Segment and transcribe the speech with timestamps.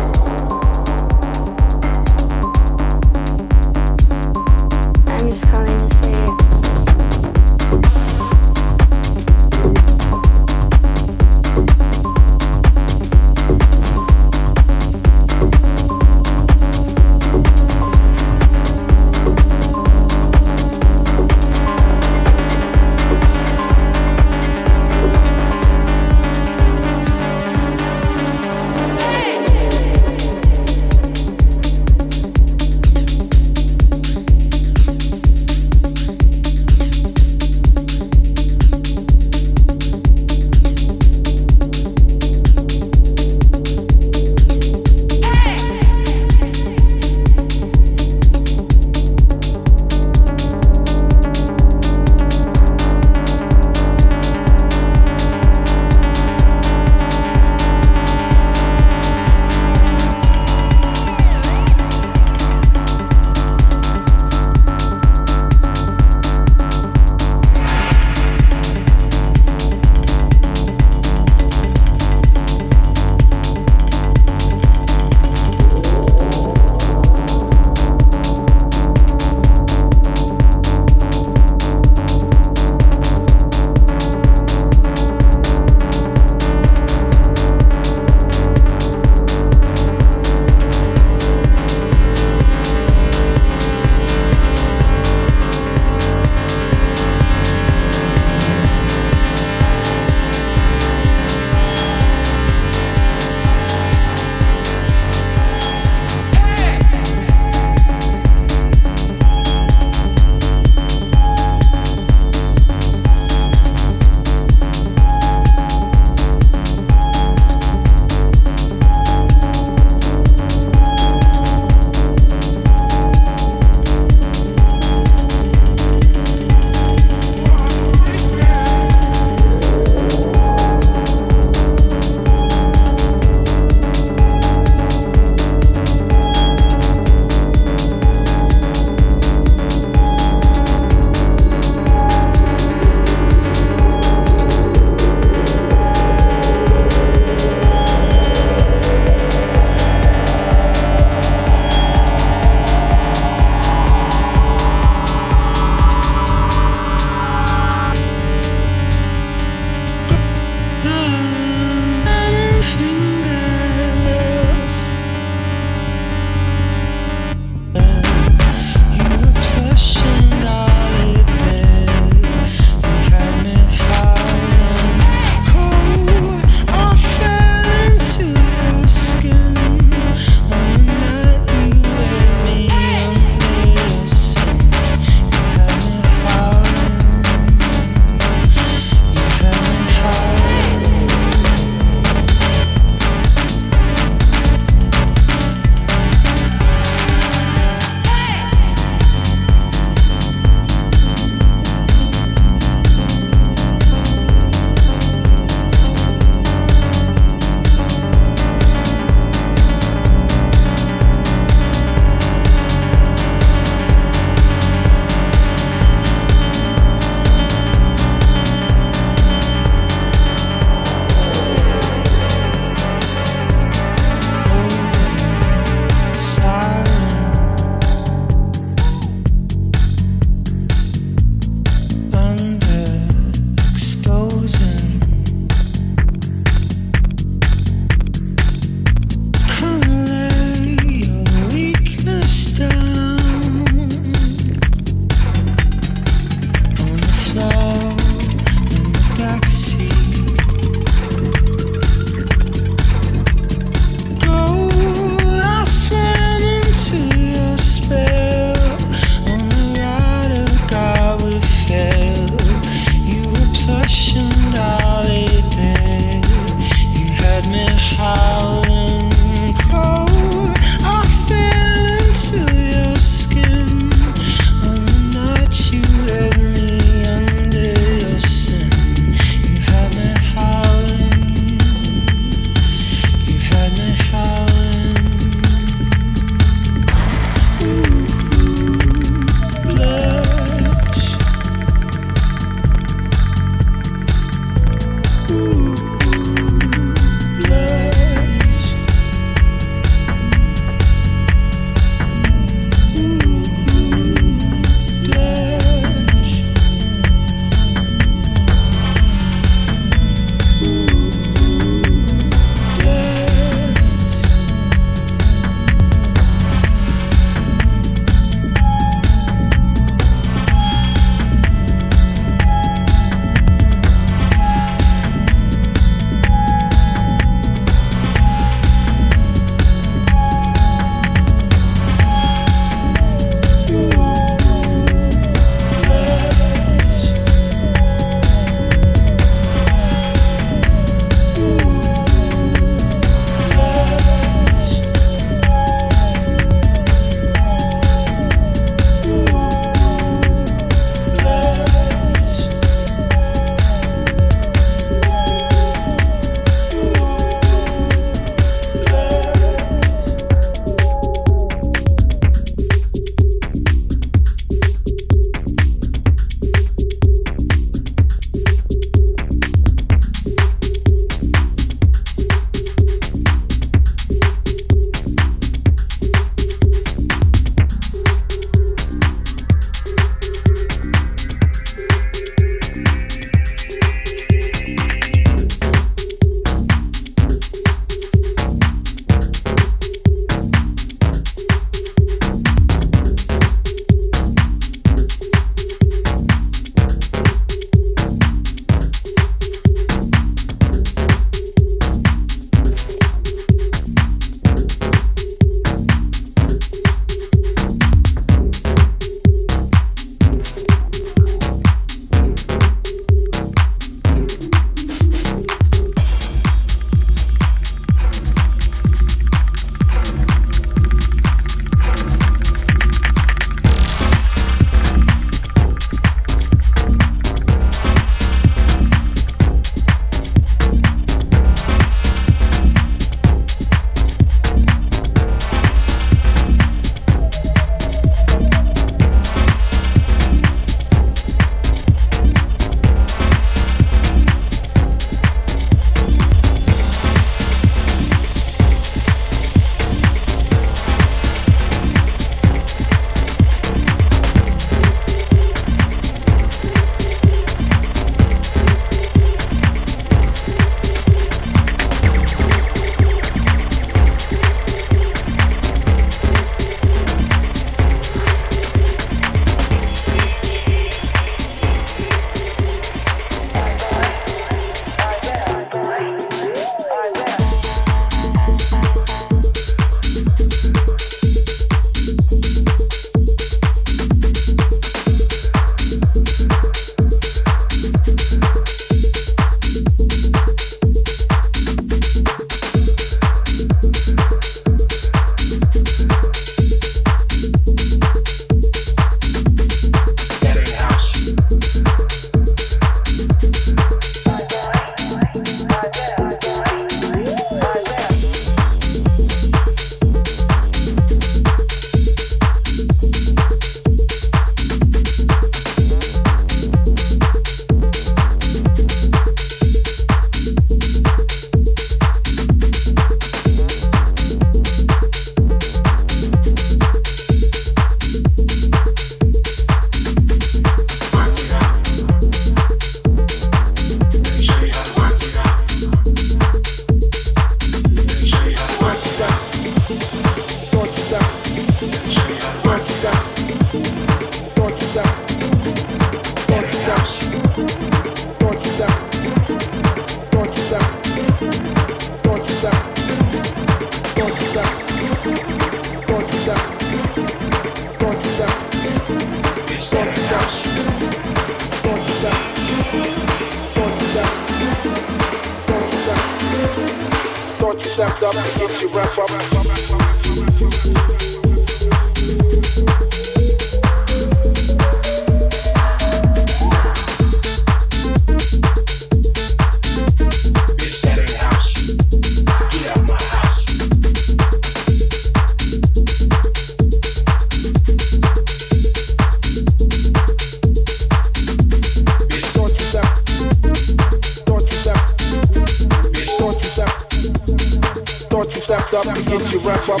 [598.32, 600.00] thought you stepped up to get your wrap up.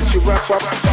[0.00, 0.91] get you wrapped up.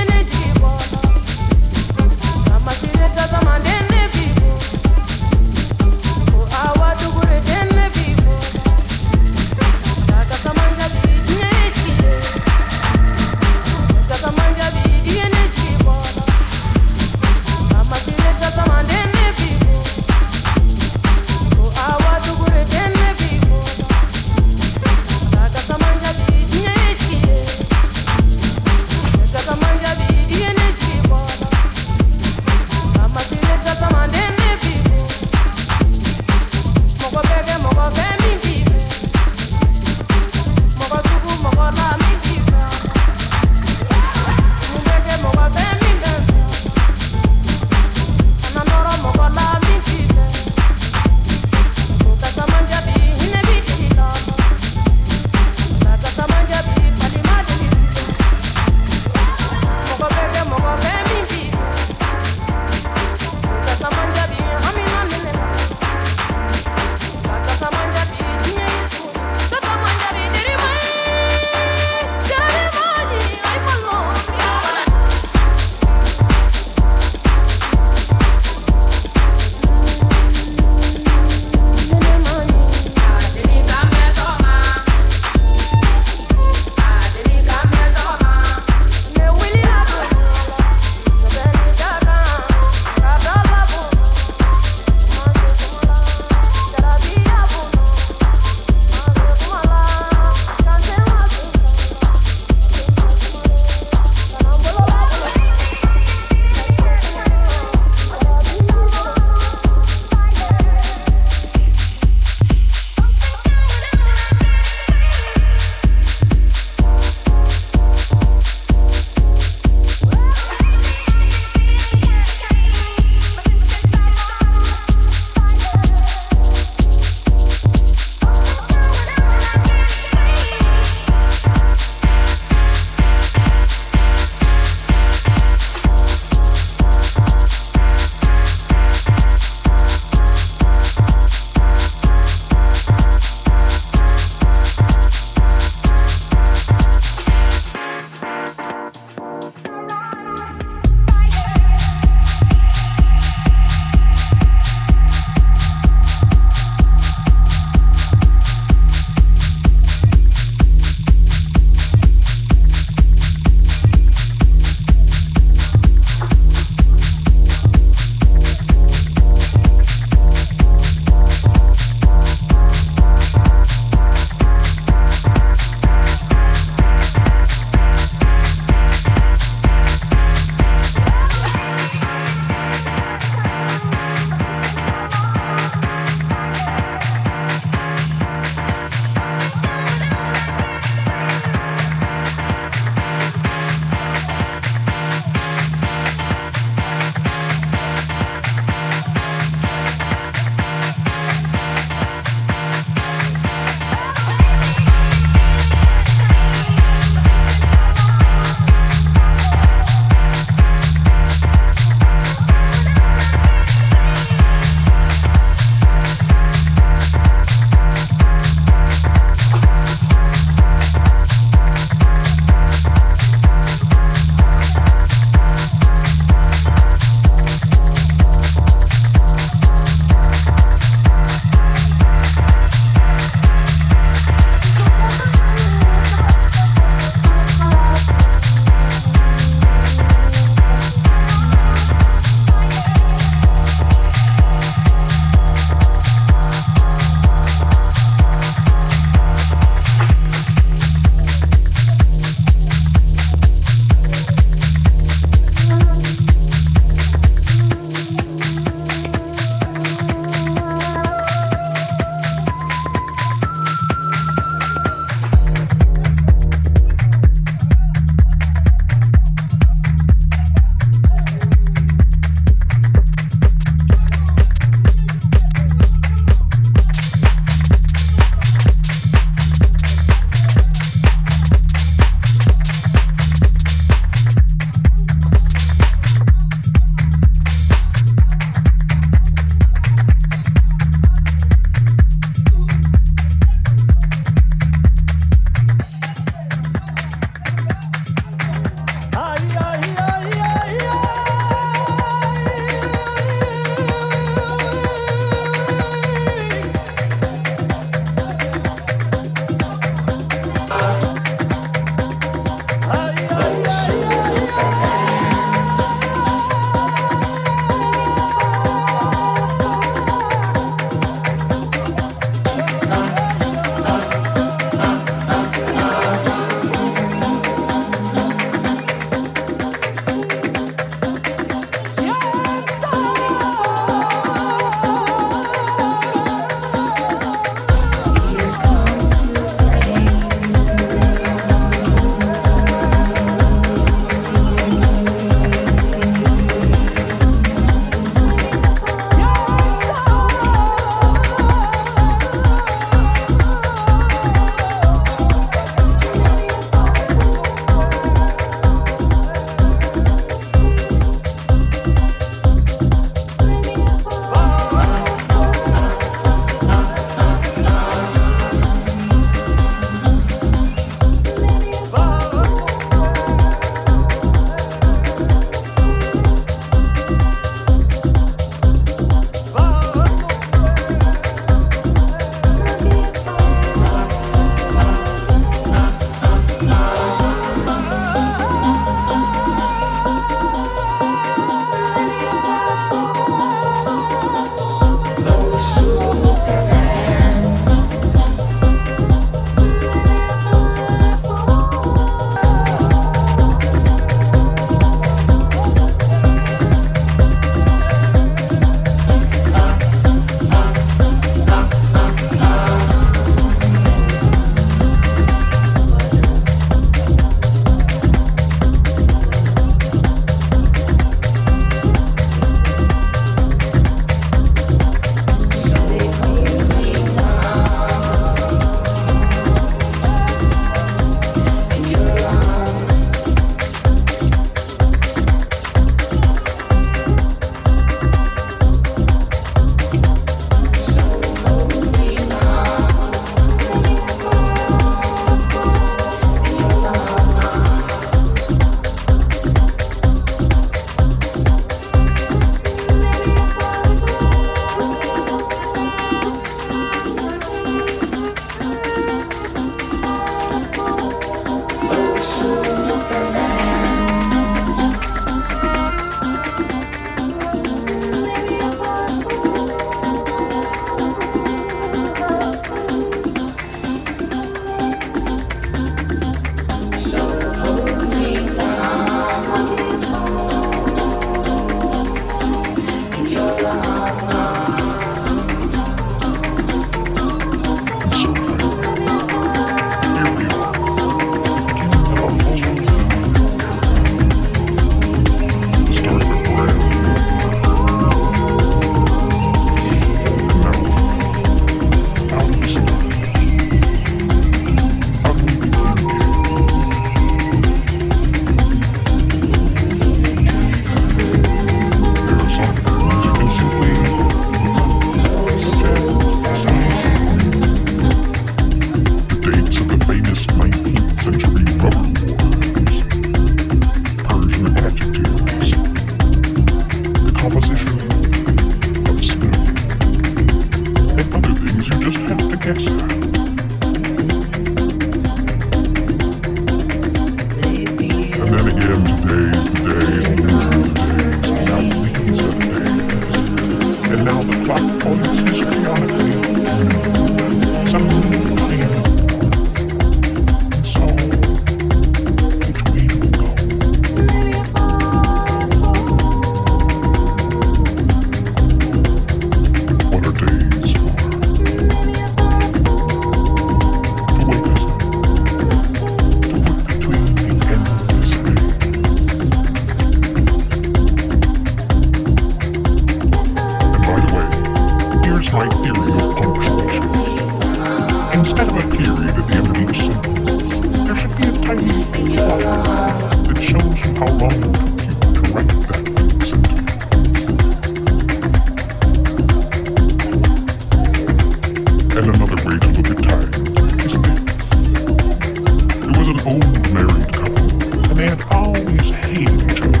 [596.56, 597.68] only married couple,
[598.08, 600.00] and they had always hated each other,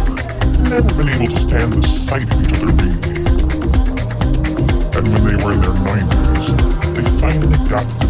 [0.70, 2.96] never been able to stand the sight of each other being
[4.96, 8.05] And when they were in their 90s, they finally got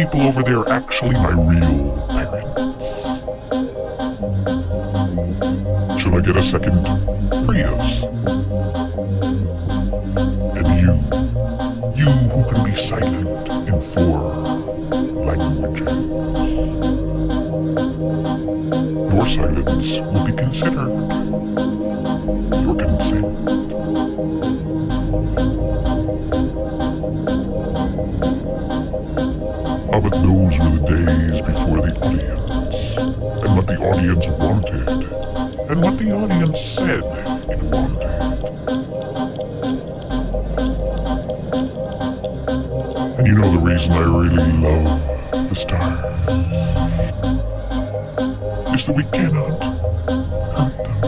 [0.00, 2.48] people over there are actually my real parents?
[6.02, 6.82] Should I get a second
[7.44, 8.09] Prius?
[30.02, 32.96] But those were the days before the audience,
[33.44, 34.88] and what the audience wanted,
[35.70, 37.04] and what the audience said
[37.50, 38.10] it wanted.
[43.18, 45.00] And you know the reason I really love
[45.48, 46.04] the stars
[48.74, 49.62] is that we cannot
[50.56, 50.98] hurt them.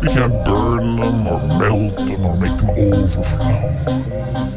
[0.00, 4.53] We can't burn them or melt them or make them overflow.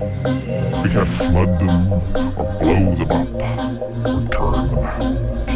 [0.88, 5.47] We can't flood them or blow them up or turn them out.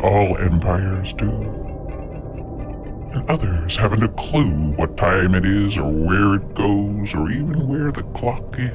[0.00, 1.30] All empires do.
[3.12, 7.66] And others haven't a clue what time it is, or where it goes, or even
[7.66, 8.72] where the clock is.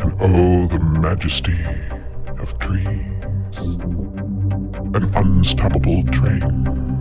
[0.00, 1.64] And oh, the majesty
[2.40, 3.06] of trees,
[4.94, 6.92] an unstoppable train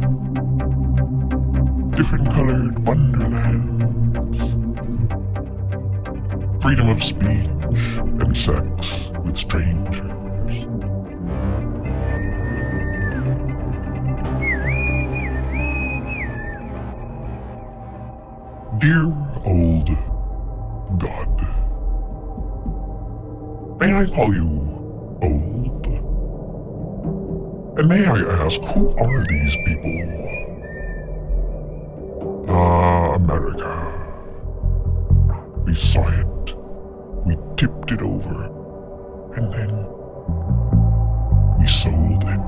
[1.96, 4.40] different colored wonderlands.
[6.64, 7.48] Freedom of speech
[8.32, 9.98] and sex with strangers.
[18.80, 19.04] Dear
[19.46, 19.90] old
[20.98, 21.42] God,
[23.82, 25.88] may I call you old?
[27.78, 29.58] And may I ask, who are these
[39.42, 39.74] And then
[41.58, 42.42] we sold it.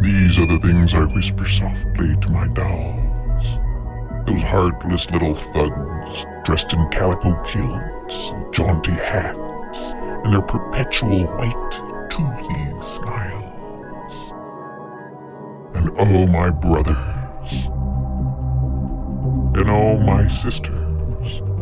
[0.00, 3.44] These are the things I whisper softly to my dolls.
[4.26, 9.78] Those heartless little thugs dressed in calico kilts and jaunty hats
[10.24, 11.72] and their perpetual white,
[12.10, 14.32] toothy smiles.
[15.74, 17.66] And oh, my brothers.
[19.58, 20.87] And oh, my sisters.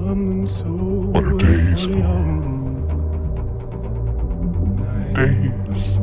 [0.06, 1.90] What are days for?
[5.14, 5.96] Days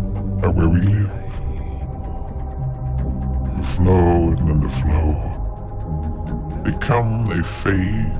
[0.43, 1.11] are where we live.
[3.57, 5.13] The flow and then the flow.
[6.65, 8.11] They come, they fade,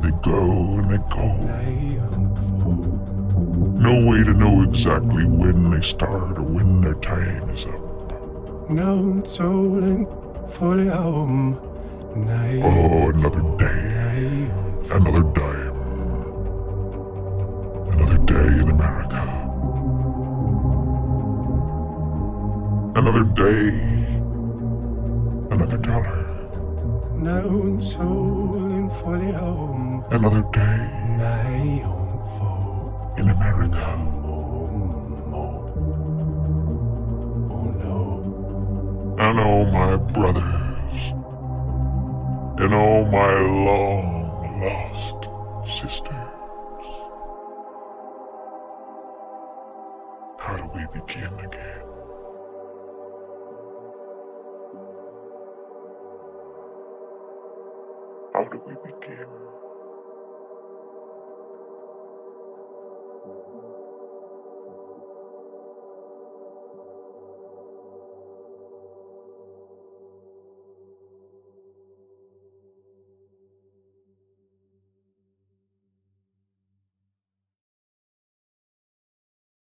[0.00, 1.26] they go and they go.
[3.80, 7.80] No way to know exactly when they start or when their time is up.
[8.70, 10.06] Nån solen
[10.52, 11.56] följer om
[12.16, 13.81] Nej, Oh, another day,
[14.94, 15.78] another dime,
[17.92, 19.22] another day in America.
[22.94, 23.68] Another day,
[25.50, 26.18] another dollar,
[27.16, 31.02] Nån solen följer om another day.
[33.18, 33.98] In America.
[35.34, 35.68] Oh
[39.18, 41.12] And oh, my brothers,
[42.58, 43.32] and oh, my
[43.64, 44.11] long
[44.62, 45.21] lost